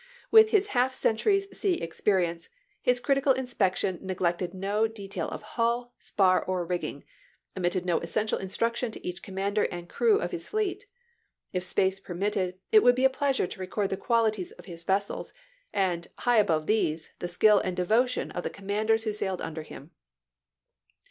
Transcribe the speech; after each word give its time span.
With 0.31 0.49
his 0.49 0.69
half 0.73 0.95
century's 0.95 1.47
sea 1.55 1.75
experience, 1.75 2.49
his 2.81 2.99
critical 2.99 3.33
inspection 3.33 3.99
neglected 4.01 4.51
no 4.51 4.87
detail 4.87 5.29
of 5.29 5.43
hull, 5.43 5.93
spar, 5.99 6.43
or 6.43 6.65
rigging, 6.65 7.03
omitted 7.55 7.85
no 7.85 7.99
essential 7.99 8.39
instruction 8.39 8.89
to 8.93 9.07
each 9.07 9.21
commander 9.21 9.65
and 9.65 9.87
crew 9.87 10.17
of 10.17 10.31
his 10.31 10.49
fleet. 10.49 10.87
If 11.53 11.63
space 11.63 11.99
permitted 11.99 12.57
it 12.71 12.81
would 12.81 12.95
be 12.95 13.05
a 13.05 13.11
pleasure 13.11 13.45
to 13.45 13.59
record 13.59 13.91
the 13.91 13.95
qualities 13.95 14.51
of 14.53 14.65
his 14.65 14.81
vessels, 14.83 15.33
and, 15.71 16.07
high 16.17 16.37
above 16.37 16.65
these, 16.65 17.11
the 17.19 17.27
skill 17.27 17.59
and 17.59 17.77
devotion 17.77 18.31
of 18.31 18.41
the 18.41 18.49
commanders 18.49 19.03
who 19.03 19.13
sailed 19.13 19.43
under 19.43 19.61
him. 19.61 19.91